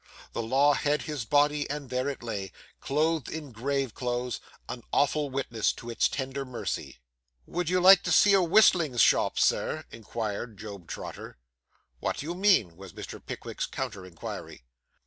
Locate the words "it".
2.09-2.23